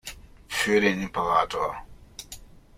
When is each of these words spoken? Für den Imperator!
Für 0.47 0.81
den 0.81 0.99
Imperator! 1.03 1.75